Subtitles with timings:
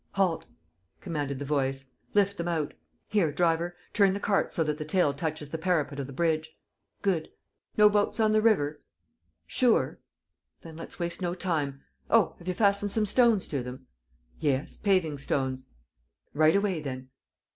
[0.13, 0.47] "Halt!"
[0.99, 1.85] commanded the voice.
[2.15, 2.73] "Lift them out.
[3.07, 6.49] Here, driver, turn the cart so that the tail touches the parapet of the bridge....
[7.03, 7.29] Good....
[7.77, 8.81] No boats on the river?
[9.45, 9.99] Sure?
[10.61, 11.81] Then let's waste no time....
[12.09, 13.85] Oh, have you fastened some stones to them?"
[14.39, 15.67] "Yes, paving stones."
[16.33, 17.09] "Right away, then!